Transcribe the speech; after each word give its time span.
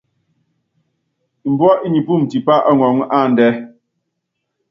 Mbúá 1.51 1.73
i 1.85 1.87
nipúum 1.93 2.21
tipá 2.29 2.55
ɔŋɔŋɔ́ 2.71 3.09
áandɛ́. 3.17 3.49